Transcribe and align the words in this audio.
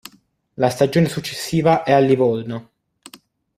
La 0.57 0.71
stagione 0.71 1.07
successiva 1.07 1.83
è 1.83 1.91
a 1.91 1.99
Livorno. 1.99 2.71